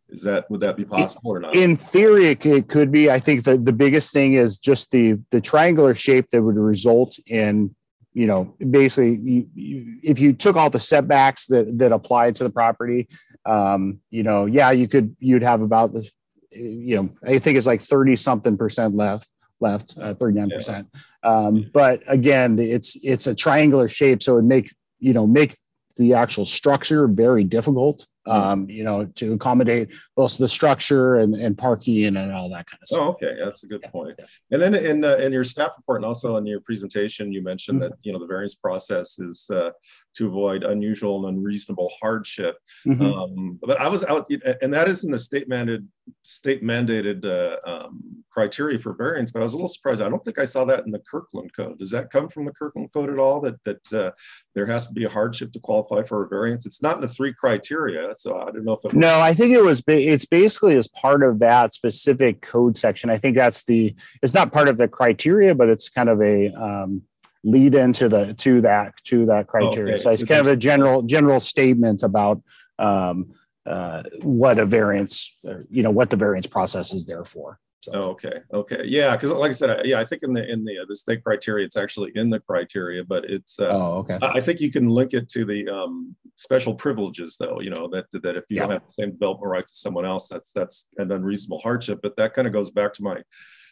is 0.09 0.21
that 0.21 0.50
would 0.51 0.62
that 0.62 0.77
be 0.77 0.85
possible 0.85 1.31
or 1.31 1.39
not? 1.39 1.55
In 1.55 1.75
theory, 1.77 2.27
it, 2.27 2.45
it 2.45 2.67
could 2.67 2.91
be. 2.91 3.09
I 3.09 3.19
think 3.19 3.43
that 3.45 3.65
the 3.65 3.74
biggest 3.74 4.13
thing 4.13 4.35
is 4.35 4.57
just 4.57 4.91
the 4.91 5.19
the 5.31 5.41
triangular 5.41 5.95
shape 5.95 6.29
that 6.31 6.41
would 6.41 6.57
result 6.57 7.17
in 7.27 7.75
you 8.15 8.25
know 8.25 8.55
basically 8.69 9.17
you, 9.17 9.47
you, 9.53 9.97
if 10.01 10.19
you 10.19 10.33
took 10.33 10.55
all 10.55 10.69
the 10.69 10.79
setbacks 10.79 11.47
that 11.47 11.77
that 11.77 11.91
applied 11.91 12.33
to 12.35 12.43
the 12.43 12.50
property 12.50 13.07
um 13.45 14.00
you 14.09 14.24
know 14.24 14.45
yeah 14.45 14.71
you 14.71 14.88
could 14.88 15.15
you'd 15.19 15.43
have 15.43 15.62
about 15.62 15.93
the 15.93 16.09
you 16.51 16.95
know 16.95 17.09
i 17.27 17.38
think 17.38 17.57
it's 17.57 17.67
like 17.67 17.81
30 17.81 18.15
something 18.15 18.57
percent 18.57 18.95
left 18.95 19.29
left 19.59 19.95
uh, 20.01 20.13
39 20.13 20.50
yeah. 20.50 20.55
percent 20.55 20.88
um 21.24 21.69
but 21.74 22.01
again 22.07 22.57
it's 22.57 22.95
it's 23.05 23.27
a 23.27 23.35
triangular 23.35 23.89
shape 23.89 24.24
so 24.24 24.38
it 24.38 24.43
make 24.43 24.74
you 25.00 25.12
know 25.12 25.27
make 25.27 25.57
the 25.97 26.13
actual 26.13 26.45
structure 26.45 27.07
very 27.07 27.43
difficult 27.43 28.07
um, 28.27 28.70
you 28.70 28.84
know, 28.84 29.05
to 29.05 29.34
accommodate 29.34 29.94
both 30.15 30.38
the 30.38 30.48
structure 30.48 31.15
and, 31.15 31.36
and 31.36 31.58
parking 31.58 32.05
and, 32.05 32.32
all 32.32 32.50
that 32.50 32.70
kind 32.70 32.82
of 32.82 32.88
stuff. 32.88 33.01
Oh, 33.01 33.10
okay, 33.12 33.38
that's 33.39 33.63
a 33.63 33.67
good 33.67 33.82
yeah. 33.84 33.89
point. 33.89 34.15
Yeah. 34.17 34.25
And 34.51 34.62
then 34.62 34.75
in 34.75 35.03
uh, 35.03 35.15
in 35.17 35.32
your 35.32 35.44
staff 35.44 35.72
report 35.77 36.00
and 36.00 36.05
also 36.05 36.38
in 36.38 36.46
your 36.46 36.62
presentation, 36.62 37.32
you 37.32 37.41
mentioned 37.41 37.82
mm-hmm. 37.82 37.89
that 37.89 37.98
you 38.03 38.12
know 38.12 38.20
the 38.20 38.25
variance 38.25 38.55
process 38.55 39.20
is 39.20 39.50
uh, 39.53 39.70
to 40.15 40.27
avoid 40.27 40.63
unusual 40.63 41.27
and 41.27 41.38
unreasonable 41.38 41.91
hardship. 42.01 42.58
Mm-hmm. 42.88 43.05
Um, 43.05 43.60
but 43.62 43.79
I 43.79 43.88
was 43.88 44.03
out, 44.03 44.29
and 44.62 44.74
that 44.74 44.88
is 44.88 45.03
in 45.03 45.12
the 45.12 45.20
state 45.20 45.50
mandated 45.50 45.86
state 46.24 46.63
mandated 46.63 47.25
uh, 47.25 47.58
um, 47.70 48.24
criteria 48.29 48.79
for 48.79 48.94
variance. 48.94 49.32
But 49.32 49.39
I 49.39 49.44
was 49.44 49.53
a 49.53 49.58
little 49.58 49.67
surprised. 49.67 50.01
I 50.01 50.10
don't 50.10 50.24
think 50.24 50.39
I 50.39 50.46
saw 50.46 50.65
that 50.65 50.86
in 50.86 50.91
the 50.91 51.00
Kirkland 51.00 51.53
Code. 51.53 51.79
Does 51.79 51.91
that 51.91 52.12
come 52.12 52.29
from 52.29 52.46
the 52.46 52.51
Kirkland 52.51 52.91
Code 52.94 53.10
at 53.10 53.20
all? 53.20 53.41
That 53.41 53.55
that 53.63 53.94
uh, 53.94 54.12
there 54.53 54.65
has 54.65 54.88
to 54.88 54.94
be 54.94 55.05
a 55.05 55.10
hardship 55.10 55.51
to 55.53 55.60
qualify 55.60 56.03
for 56.03 56.24
a 56.24 56.27
variance. 56.27 56.65
It's 56.65 56.82
not 56.82 56.96
in 56.96 57.01
the 57.01 57.08
three 57.08 57.34
criteria, 57.34 58.13
so 58.17 58.39
I 58.39 58.45
don't 58.45 58.65
know 58.65 58.74
if 58.74 58.86
it. 58.86 58.93
No, 58.93 59.19
I 59.19 59.34
think 59.34 59.51
it 59.51 59.62
was. 59.62 59.84
It's 59.88 60.25
basically 60.25 60.75
as 60.75 60.88
part 60.88 61.24
of 61.24 61.39
that 61.39 61.74
specific 61.74 62.41
code 62.41 62.77
section. 62.77 63.10
I 63.10 63.17
think 63.17 63.36
that's 63.36 63.63
the. 63.63 63.95
It's 64.22 64.34
not 64.34 64.51
part 64.51 64.67
of 64.67 64.77
the 64.77 64.88
criteria, 64.88 65.55
but 65.55 65.69
it's 65.69 65.89
kind 65.89 66.10
of 66.10 66.22
a. 66.22 66.51
Um, 66.53 67.03
lead 67.48 67.75
into 67.75 68.10
the 68.10 68.34
to 68.34 68.60
that 68.62 68.95
to 69.03 69.27
that 69.27 69.45
criteria. 69.45 69.93
Okay. 69.93 70.01
So 70.01 70.10
it's 70.10 70.24
kind 70.24 70.41
of 70.41 70.48
a 70.48 70.57
general 70.57 71.03
general 71.03 71.39
statement 71.39 72.01
about 72.01 72.41
um, 72.79 73.34
uh, 73.65 74.03
what 74.22 74.60
a 74.60 74.65
variance, 74.65 75.43
you 75.69 75.84
know, 75.84 75.91
what 75.91 76.10
the 76.10 76.15
variance 76.15 76.48
process 76.48 76.93
is 76.93 77.05
there 77.05 77.24
for. 77.24 77.60
So. 77.86 77.92
Okay. 77.92 78.39
Okay. 78.54 78.82
Yeah. 78.86 79.15
Because, 79.15 79.32
like 79.32 79.50
I 79.50 79.54
said, 79.54 79.86
yeah, 79.86 80.00
I 80.00 80.06
think 80.06 80.24
in 80.24 80.34
the 80.34 80.50
in 80.51 80.65
the 80.65 80.80
uh, 80.80 80.86
the 80.88 80.96
state 80.96 81.24
criteria, 81.24 81.65
it's 81.65 81.77
actually 81.77 82.12
in 82.15 82.30
the 82.30 82.39
criteria, 82.39 83.04
but 83.04 83.25
it's. 83.25 83.60
Uh, 83.60 83.70
oh, 83.72 83.98
okay. 84.00 84.18
I 84.22 84.42
think 84.42 84.60
you 84.60 84.72
can 84.72 84.89
link 84.89 85.13
it 85.13 85.30
to 85.30 85.46
the 85.46 85.70
um, 85.70 86.15
special 86.36 86.74
privileges, 86.74 87.38
though. 87.39 87.60
You 87.60 87.70
know 87.70 87.88
that 87.89 88.06
that 88.24 88.36
if 88.36 88.46
you 88.50 88.58
yeah. 88.58 88.63
don't 88.63 88.72
have 88.72 88.88
the 88.88 88.94
same 88.94 89.12
development 89.12 89.51
rights 89.51 89.72
as 89.72 89.80
someone 89.80 90.06
else, 90.06 90.27
that's 90.27 90.51
that's 90.51 90.88
an 90.98 91.12
unreasonable 91.12 91.60
hardship. 91.60 92.00
But 92.01 92.15
that 92.18 92.34
kind 92.34 92.48
of 92.48 92.54
goes 92.54 92.72
back 92.72 92.94
to 92.94 93.04
my 93.04 93.22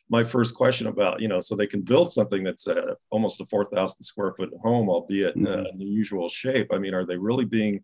my 0.10 0.24
first 0.24 0.54
question 0.54 0.88
about 0.88 1.22
you 1.22 1.28
know 1.28 1.40
so 1.40 1.56
they 1.56 1.66
can 1.68 1.82
build 1.82 2.14
something 2.14 2.44
that's 2.44 2.68
uh, 2.68 2.94
almost 3.10 3.42
a 3.42 3.46
4000 3.46 4.04
square 4.04 4.34
foot 4.38 4.52
home 4.62 4.90
albeit 4.90 5.36
mm-hmm. 5.36 5.48
uh, 5.48 5.58
an 5.60 5.68
unusual 5.74 6.28
shape 6.28 6.68
i 6.74 6.78
mean 6.78 6.94
are 6.94 7.06
they 7.06 7.16
really 7.16 7.46
being 7.46 7.82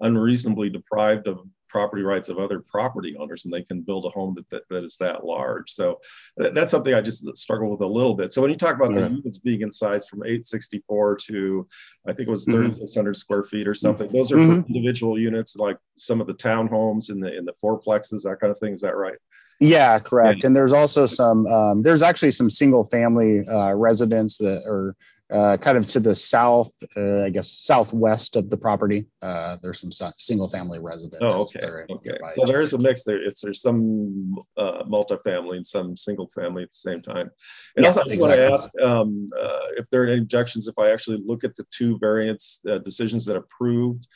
unreasonably 0.00 0.70
deprived 0.70 1.26
of 1.26 1.40
property 1.68 2.02
rights 2.02 2.28
of 2.28 2.38
other 2.38 2.60
property 2.60 3.16
owners 3.18 3.44
and 3.44 3.52
they 3.52 3.62
can 3.62 3.80
build 3.80 4.04
a 4.06 4.10
home 4.10 4.34
that, 4.34 4.48
that, 4.50 4.62
that 4.70 4.84
is 4.84 4.96
that 4.96 5.24
large 5.24 5.70
so 5.70 6.00
that's 6.36 6.70
something 6.70 6.94
i 6.94 7.00
just 7.00 7.24
struggle 7.36 7.70
with 7.70 7.80
a 7.80 7.86
little 7.86 8.14
bit 8.14 8.32
so 8.32 8.40
when 8.40 8.50
you 8.50 8.56
talk 8.56 8.76
about 8.76 8.92
yeah. 8.92 9.08
the 9.08 9.14
units 9.14 9.38
being 9.38 9.62
in 9.62 9.70
size 9.70 10.06
from 10.06 10.22
864 10.22 11.16
to 11.16 11.66
i 12.06 12.12
think 12.12 12.28
it 12.28 12.30
was 12.30 12.44
3600 12.44 13.10
mm-hmm. 13.10 13.14
square 13.14 13.44
feet 13.44 13.68
or 13.68 13.74
something 13.74 14.08
those 14.08 14.32
are 14.32 14.36
mm-hmm. 14.36 14.72
individual 14.72 15.18
units 15.18 15.56
like 15.56 15.78
some 15.96 16.20
of 16.20 16.26
the 16.26 16.34
townhomes 16.34 17.10
in 17.10 17.20
the 17.20 17.36
in 17.36 17.44
the 17.44 17.54
fourplexes 17.62 18.22
that 18.22 18.38
kind 18.40 18.50
of 18.50 18.58
thing 18.58 18.72
is 18.72 18.80
that 18.80 18.96
right 18.96 19.18
yeah, 19.60 19.98
correct. 19.98 20.44
And 20.44 20.54
there's 20.54 20.72
also 20.72 21.06
some, 21.06 21.46
um, 21.48 21.82
there's 21.82 22.02
actually 22.02 22.30
some 22.30 22.48
single 22.48 22.84
family 22.84 23.46
uh, 23.46 23.72
residents 23.72 24.38
that 24.38 24.62
are 24.64 24.94
uh, 25.32 25.56
kind 25.58 25.76
of 25.76 25.86
to 25.88 26.00
the 26.00 26.14
south, 26.14 26.72
uh, 26.96 27.22
I 27.24 27.30
guess, 27.30 27.50
southwest 27.50 28.36
of 28.36 28.48
the 28.48 28.56
property. 28.56 29.06
Uh, 29.20 29.56
there's 29.62 29.80
some 29.80 30.12
single 30.16 30.48
family 30.48 30.78
residents. 30.78 31.34
Oh, 31.34 31.42
okay. 31.42 31.84
Okay. 31.90 32.18
So 32.36 32.46
there 32.46 32.62
is 32.62 32.72
a 32.72 32.78
mix 32.78 33.04
there. 33.04 33.22
It's 33.22 33.40
there's 33.40 33.60
some 33.60 34.36
uh, 34.56 34.84
multifamily 34.84 35.56
and 35.56 35.66
some 35.66 35.96
single 35.96 36.28
family 36.34 36.62
at 36.62 36.70
the 36.70 36.76
same 36.76 37.02
time. 37.02 37.30
And 37.76 37.82
yeah, 37.82 37.88
also, 37.88 38.00
I 38.00 38.04
just 38.04 38.16
exactly. 38.16 38.40
want 38.40 38.50
to 38.50 38.52
ask 38.52 38.82
um, 38.82 39.30
uh, 39.38 39.66
if 39.76 39.86
there 39.90 40.04
are 40.04 40.06
any 40.06 40.20
objections 40.20 40.66
if 40.66 40.78
I 40.78 40.90
actually 40.90 41.22
look 41.26 41.44
at 41.44 41.56
the 41.56 41.66
two 41.70 41.98
variance 41.98 42.60
decisions 42.84 43.26
that 43.26 43.36
approved 43.36 44.06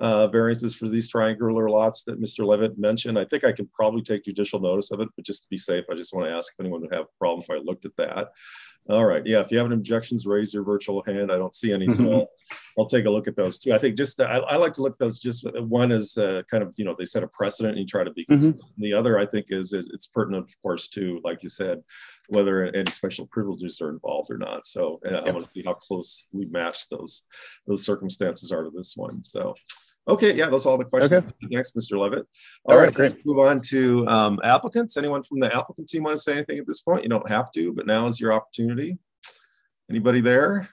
uh, 0.00 0.26
variances 0.28 0.74
for 0.74 0.88
these 0.88 1.08
triangular 1.08 1.68
lots 1.68 2.04
that 2.04 2.20
Mr. 2.20 2.46
Leavitt 2.46 2.78
mentioned. 2.78 3.18
I 3.18 3.26
think 3.26 3.44
I 3.44 3.52
can 3.52 3.68
probably 3.68 4.02
take 4.02 4.24
judicial 4.24 4.58
notice 4.58 4.90
of 4.90 5.00
it, 5.00 5.08
but 5.14 5.26
just 5.26 5.42
to 5.42 5.48
be 5.50 5.58
safe, 5.58 5.84
I 5.90 5.94
just 5.94 6.14
want 6.14 6.26
to 6.26 6.32
ask 6.32 6.52
if 6.52 6.60
anyone 6.60 6.80
would 6.80 6.94
have 6.94 7.04
a 7.04 7.18
problem 7.18 7.44
if 7.46 7.50
I 7.50 7.62
looked 7.62 7.84
at 7.84 7.96
that. 7.98 8.28
All 8.88 9.04
right. 9.04 9.24
Yeah. 9.24 9.40
If 9.40 9.52
you 9.52 9.58
have 9.58 9.66
any 9.66 9.76
objections, 9.76 10.26
raise 10.26 10.52
your 10.52 10.64
virtual 10.64 11.02
hand. 11.06 11.30
I 11.30 11.36
don't 11.36 11.54
see 11.54 11.72
any. 11.72 11.88
So 11.88 12.12
I'll, 12.12 12.26
I'll, 12.78 12.86
take 12.86 13.04
a 13.04 13.10
look 13.10 13.28
at 13.28 13.36
those 13.36 13.58
too. 13.58 13.72
I 13.72 13.78
think 13.78 13.96
just, 13.96 14.20
I, 14.20 14.38
I 14.38 14.56
like 14.56 14.72
to 14.74 14.82
look 14.82 14.94
at 14.94 14.98
those 14.98 15.20
just 15.20 15.46
one 15.60 15.92
is 15.92 16.16
uh, 16.16 16.42
kind 16.50 16.62
of, 16.62 16.72
you 16.76 16.84
know, 16.84 16.96
they 16.98 17.04
set 17.04 17.22
a 17.22 17.28
precedent 17.28 17.76
and 17.76 17.80
you 17.80 17.86
try 17.86 18.02
to 18.02 18.10
be 18.10 18.22
mm-hmm. 18.22 18.32
consistent. 18.32 18.62
Mm-hmm. 18.62 18.82
The 18.82 18.94
other, 18.94 19.18
I 19.18 19.26
think, 19.26 19.46
is 19.50 19.72
it, 19.72 19.86
it's 19.92 20.06
pertinent, 20.06 20.48
of 20.48 20.62
course, 20.62 20.88
to, 20.88 21.20
like 21.22 21.42
you 21.42 21.48
said, 21.50 21.82
whether 22.28 22.64
any 22.64 22.90
special 22.90 23.26
privileges 23.26 23.80
are 23.80 23.90
involved 23.90 24.30
or 24.30 24.38
not. 24.38 24.66
So 24.66 25.00
uh, 25.08 25.16
I 25.26 25.30
want 25.30 25.44
to 25.44 25.50
see 25.54 25.62
how 25.64 25.74
close 25.74 26.26
we 26.32 26.46
match 26.46 26.88
those, 26.88 27.24
those 27.66 27.84
circumstances 27.84 28.50
are 28.50 28.64
to 28.64 28.70
this 28.70 28.94
one. 28.96 29.22
So 29.22 29.54
Okay, 30.10 30.34
yeah, 30.34 30.48
those 30.48 30.66
are 30.66 30.70
all 30.70 30.78
the 30.78 30.84
questions. 30.84 31.12
Okay. 31.12 31.32
Next, 31.50 31.76
Mr. 31.76 31.92
Leavitt. 31.92 32.26
all, 32.64 32.74
all 32.74 32.76
right, 32.76 32.86
right, 32.86 32.94
great. 32.94 33.12
Let's 33.12 33.24
move 33.24 33.38
on 33.38 33.60
to 33.62 34.06
um, 34.08 34.40
applicants. 34.42 34.96
Anyone 34.96 35.22
from 35.22 35.38
the 35.38 35.54
applicant 35.54 35.88
team 35.88 36.02
want 36.02 36.16
to 36.16 36.22
say 36.22 36.32
anything 36.32 36.58
at 36.58 36.66
this 36.66 36.80
point? 36.80 37.04
You 37.04 37.08
don't 37.08 37.28
have 37.28 37.52
to, 37.52 37.72
but 37.72 37.86
now 37.86 38.06
is 38.06 38.20
your 38.20 38.32
opportunity. 38.32 38.98
Anybody 39.88 40.20
there? 40.20 40.68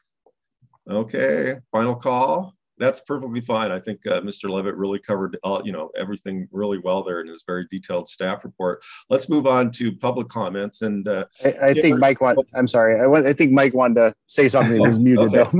Okay, 0.89 1.57
final 1.71 1.95
call 1.95 2.56
that's 2.77 2.99
perfectly 3.01 3.41
fine. 3.41 3.71
I 3.71 3.79
think 3.79 4.05
uh, 4.07 4.21
Mr. 4.21 4.49
Leavitt 4.49 4.75
really 4.75 4.99
covered, 4.99 5.37
all, 5.43 5.65
you 5.65 5.71
know, 5.71 5.89
everything 5.97 6.47
really 6.51 6.77
well 6.77 7.03
there 7.03 7.21
in 7.21 7.27
his 7.27 7.43
very 7.45 7.65
detailed 7.71 8.07
staff 8.07 8.43
report. 8.43 8.83
Let's 9.09 9.29
move 9.29 9.47
on 9.47 9.71
to 9.71 9.91
public 9.91 10.27
comments. 10.29 10.81
And 10.81 11.07
uh, 11.07 11.25
I, 11.43 11.49
I 11.69 11.73
think 11.73 11.99
Mike 11.99 12.21
want. 12.21 12.39
I'm 12.53 12.67
sorry. 12.67 12.99
I, 12.99 13.07
want, 13.07 13.25
I 13.25 13.33
think 13.33 13.51
Mike 13.51 13.73
wanted 13.73 13.95
to 13.95 14.15
say 14.27 14.47
something. 14.47 14.85
He's 14.85 14.99
muted 15.07 15.31
though. 15.31 15.45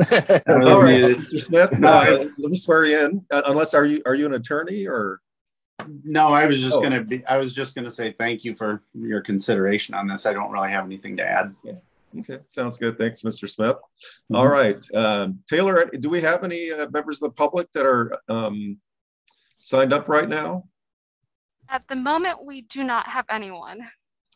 all 0.48 0.82
right, 0.84 1.04
Mr. 1.04 1.42
Smith. 1.42 1.84
Uh, 1.84 2.26
let 2.38 2.52
me 2.52 2.58
swear 2.58 2.86
you 2.86 3.06
in. 3.06 3.26
Uh, 3.32 3.42
unless 3.46 3.74
are 3.74 3.86
you 3.86 4.02
are 4.06 4.16
you 4.16 4.26
an 4.26 4.34
attorney 4.34 4.88
or? 4.88 5.22
No, 6.04 6.28
I 6.28 6.46
was 6.48 6.60
just 6.60 6.76
Oh. 6.76 6.82
gonna 6.82 7.04
be, 7.04 7.24
I 7.28 7.38
was 7.38 7.54
just 7.54 7.76
gonna 7.76 7.92
say 7.92 8.12
thank 8.12 8.44
you 8.44 8.56
for 8.56 8.82
your 8.94 9.22
consideration 9.22 9.94
on 9.94 10.08
this. 10.08 10.26
I 10.26 10.34
don't 10.34 10.52
really 10.52 10.70
have 10.72 10.86
anything 10.86 11.16
to 11.18 11.24
add. 11.24 11.56
Okay, 12.20 12.40
sounds 12.48 12.78
good. 12.78 12.98
Thanks, 12.98 13.22
Mr. 13.22 13.50
Smith. 13.50 13.78
Mhm. 14.32 14.38
All 14.38 14.48
right, 14.48 14.96
um, 14.96 15.40
Taylor, 15.50 15.86
do 16.00 16.10
we 16.10 16.22
have 16.22 16.44
any 16.44 16.72
uh, 16.72 16.90
members 16.90 17.22
of 17.22 17.30
the 17.30 17.36
public 17.36 17.72
that 17.74 17.86
are 17.86 18.20
um, 18.28 18.80
signed 19.60 19.94
up 19.94 20.10
right 20.10 20.28
now? 20.28 20.68
At 21.70 21.88
the 21.88 21.96
moment, 21.96 22.46
we 22.46 22.62
do 22.62 22.84
not 22.84 23.08
have 23.10 23.26
anyone. 23.30 23.88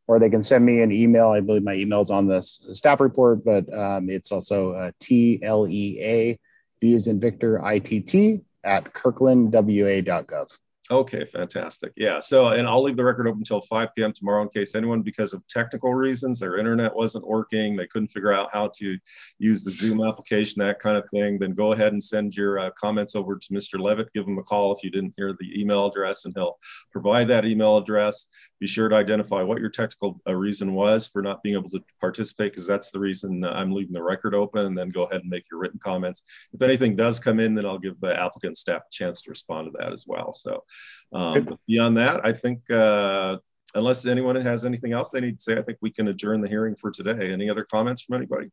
or 0.08 0.18
they 0.18 0.30
can 0.30 0.42
send 0.42 0.64
me 0.64 0.82
an 0.82 0.92
email. 0.92 1.30
I 1.30 1.40
believe 1.40 1.62
my 1.62 1.75
email 1.75 2.00
is 2.00 2.10
on 2.10 2.26
the 2.26 2.42
staff 2.42 3.00
report, 3.00 3.44
but 3.44 3.72
um, 3.72 4.08
it's 4.10 4.32
also 4.32 4.72
uh, 4.72 4.90
T 5.00 5.40
L 5.42 5.66
E 5.68 5.98
A 6.00 6.38
V 6.80 6.94
is 6.94 7.06
in 7.06 7.20
Victor 7.20 7.64
I 7.64 7.78
T 7.78 8.00
T 8.00 8.42
at 8.64 8.92
kirklandwa.gov. 8.92 10.58
okay, 10.90 11.25
fantastic. 11.25 11.92
Yeah, 11.96 12.20
so 12.20 12.48
and 12.48 12.66
I'll 12.68 12.82
leave 12.82 12.96
the 12.96 13.04
record 13.04 13.26
open 13.26 13.40
until 13.40 13.60
5 13.60 13.88
p.m. 13.96 14.12
tomorrow 14.12 14.42
in 14.42 14.48
case 14.48 14.75
anyone 14.75 15.02
because 15.02 15.34
of 15.34 15.46
technical 15.48 15.94
reasons 15.94 16.38
their 16.38 16.58
internet 16.58 16.94
wasn't 16.94 17.26
working, 17.26 17.76
they 17.76 17.86
couldn't 17.88 18.08
figure 18.08 18.32
out 18.32 18.50
how 18.52 18.70
to 18.76 18.98
use 19.38 19.64
the 19.64 19.70
Zoom 19.70 20.04
application, 20.06 20.60
that 20.60 20.78
kind 20.78 20.96
of 20.96 21.04
thing. 21.10 21.38
Then 21.38 21.54
go 21.54 21.72
ahead 21.72 21.92
and 21.92 22.02
send 22.02 22.36
your 22.36 22.58
uh, 22.58 22.70
comments 22.78 23.16
over 23.16 23.36
to 23.36 23.52
Mr. 23.52 23.80
Leavitt. 23.80 24.12
Give 24.12 24.26
him 24.26 24.38
a 24.38 24.42
call 24.42 24.75
if 24.75 24.84
you 24.84 24.90
didn't 24.90 25.14
hear 25.16 25.32
the 25.32 25.60
email 25.60 25.86
address, 25.86 26.25
and 26.25 26.34
he'll 26.36 26.58
provide 26.92 27.28
that 27.28 27.44
email 27.44 27.76
address. 27.78 28.26
Be 28.58 28.66
sure 28.66 28.88
to 28.88 28.96
identify 28.96 29.42
what 29.42 29.60
your 29.60 29.68
technical 29.68 30.20
uh, 30.26 30.34
reason 30.34 30.72
was 30.72 31.06
for 31.06 31.20
not 31.20 31.42
being 31.42 31.56
able 31.56 31.70
to 31.70 31.82
participate, 32.00 32.52
because 32.52 32.66
that's 32.66 32.90
the 32.90 32.98
reason 32.98 33.44
I'm 33.44 33.72
leaving 33.72 33.92
the 33.92 34.02
record 34.02 34.34
open. 34.34 34.66
And 34.66 34.76
then 34.78 34.90
go 34.90 35.04
ahead 35.04 35.20
and 35.20 35.30
make 35.30 35.44
your 35.50 35.60
written 35.60 35.78
comments. 35.82 36.22
If 36.52 36.62
anything 36.62 36.96
does 36.96 37.20
come 37.20 37.38
in, 37.38 37.54
then 37.54 37.66
I'll 37.66 37.78
give 37.78 38.00
the 38.00 38.18
applicant 38.18 38.56
staff 38.56 38.82
a 38.82 38.90
chance 38.90 39.22
to 39.22 39.30
respond 39.30 39.66
to 39.66 39.78
that 39.78 39.92
as 39.92 40.04
well. 40.06 40.32
So 40.32 40.64
um, 41.12 41.58
beyond 41.66 41.98
that, 41.98 42.25
I 42.25 42.32
think 42.32 42.70
uh, 42.70 43.36
unless 43.75 44.06
anyone 44.06 44.36
has 44.36 44.64
anything 44.64 44.92
else 44.92 45.10
they 45.10 45.20
need 45.20 45.36
to 45.36 45.42
say, 45.42 45.58
I 45.58 45.62
think 45.62 45.78
we 45.82 45.90
can 45.90 46.08
adjourn 46.08 46.40
the 46.40 46.48
hearing 46.48 46.76
for 46.76 46.90
today. 46.90 47.33
Any 47.33 47.50
other 47.50 47.64
comments 47.64 48.02
from 48.02 48.16
anybody? 48.16 48.48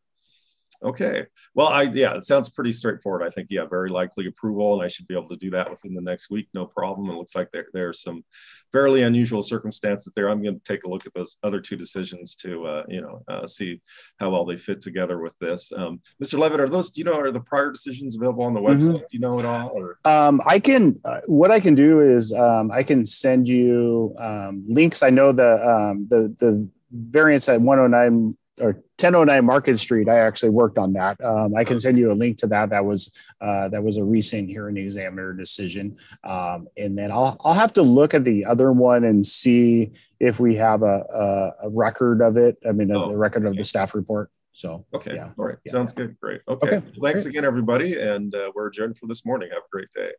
Okay. 0.83 1.25
Well, 1.55 1.67
I 1.67 1.83
yeah, 1.83 2.15
it 2.15 2.25
sounds 2.25 2.49
pretty 2.49 2.71
straightforward. 2.73 3.23
I 3.23 3.29
think 3.29 3.47
yeah, 3.49 3.65
very 3.65 3.89
likely 3.89 4.27
approval, 4.27 4.73
and 4.73 4.83
I 4.83 4.87
should 4.87 5.07
be 5.07 5.13
able 5.15 5.29
to 5.29 5.37
do 5.37 5.49
that 5.51 5.69
within 5.69 5.93
the 5.93 6.01
next 6.01 6.29
week, 6.29 6.47
no 6.53 6.65
problem. 6.65 7.09
It 7.09 7.13
looks 7.17 7.35
like 7.35 7.49
there 7.51 7.67
there 7.73 7.89
are 7.89 7.93
some 7.93 8.23
fairly 8.71 9.03
unusual 9.03 9.41
circumstances 9.43 10.11
there. 10.15 10.29
I'm 10.29 10.41
going 10.41 10.59
to 10.59 10.63
take 10.63 10.83
a 10.83 10.89
look 10.89 11.05
at 11.05 11.13
those 11.13 11.37
other 11.43 11.61
two 11.61 11.75
decisions 11.77 12.35
to 12.35 12.65
uh, 12.65 12.83
you 12.89 13.01
know 13.01 13.23
uh, 13.27 13.47
see 13.47 13.81
how 14.19 14.31
well 14.31 14.45
they 14.45 14.57
fit 14.57 14.81
together 14.81 15.19
with 15.19 15.33
this. 15.39 15.71
Um, 15.75 16.01
Mr. 16.21 16.37
Leavitt, 16.39 16.59
are 16.59 16.69
those 16.69 16.91
do 16.91 16.99
you 16.99 17.05
know 17.05 17.19
are 17.19 17.31
the 17.31 17.39
prior 17.39 17.71
decisions 17.71 18.15
available 18.15 18.43
on 18.43 18.53
the 18.53 18.59
Mhm. 18.59 18.65
website? 18.77 18.99
Do 18.99 19.05
you 19.11 19.19
know 19.19 19.39
at 19.39 19.45
all? 19.45 19.69
Or 19.73 19.99
Um, 20.05 20.41
I 20.45 20.59
can, 20.59 20.95
uh, 21.05 21.21
what 21.27 21.51
I 21.51 21.59
can 21.59 21.75
do 21.75 22.01
is 22.01 22.33
um, 22.33 22.71
I 22.71 22.83
can 22.83 23.05
send 23.05 23.47
you 23.47 24.15
um, 24.19 24.63
links. 24.67 25.01
I 25.03 25.09
know 25.11 25.31
the, 25.31 25.51
um, 25.69 26.07
the, 26.09 26.33
the 26.39 26.69
variance 26.91 27.47
at 27.49 27.61
109 27.61 28.37
or 28.59 28.73
1009 28.99 29.45
Market 29.45 29.79
Street, 29.79 30.07
I 30.07 30.19
actually 30.19 30.51
worked 30.51 30.77
on 30.77 30.93
that. 30.93 31.23
Um, 31.23 31.55
I 31.55 31.63
can 31.63 31.79
send 31.79 31.97
you 31.97 32.11
a 32.11 32.13
link 32.13 32.37
to 32.39 32.47
that. 32.47 32.69
That 32.69 32.85
was, 32.85 33.11
uh, 33.41 33.69
that 33.69 33.83
was 33.83 33.97
a 33.97 34.03
recent 34.03 34.49
hearing 34.49 34.77
examiner 34.77 35.33
decision. 35.33 35.97
Um, 36.23 36.67
and 36.77 36.97
then 36.97 37.11
I'll, 37.11 37.35
I'll 37.43 37.53
have 37.55 37.73
to 37.73 37.81
look 37.81 38.13
at 38.13 38.23
the 38.23 38.45
other 38.45 38.71
one 38.71 39.03
and 39.05 39.25
see 39.25 39.91
if 40.19 40.39
we 40.39 40.55
have 40.57 40.83
a, 40.83 41.55
a, 41.63 41.65
a 41.67 41.69
record 41.69 42.21
of 42.21 42.37
it. 42.37 42.57
I 42.67 42.71
mean, 42.73 42.91
Oh, 42.95 43.09
the 43.09 43.17
record 43.17 43.45
of 43.45 43.55
the 43.55 43.63
staff 43.63 43.95
report. 43.95 44.29
So, 44.51 44.85
Okay. 44.93 45.15
Yeah. 45.15 45.31
All 45.37 45.45
right. 45.45 45.57
Yeah. 45.65 45.71
Sounds 45.71 45.93
good. 45.93 46.15
Great. 46.19 46.41
Okay. 46.47 46.67
Okay, 46.67 46.87
Well, 46.97 47.11
Thanks 47.11 47.23
great. 47.23 47.31
again, 47.33 47.45
everybody. 47.45 47.99
And 47.99 48.33
uh, 48.35 48.51
we're 48.53 48.67
adjourned 48.67 48.97
for 48.97 49.07
this 49.07 49.25
morning. 49.25 49.49
Have 49.51 49.63
a 49.63 49.71
great 49.71 49.87
day. 49.95 50.11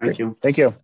Thank 0.00 0.18
you. 0.20 0.36
thank 0.40 0.58
you. 0.58 0.74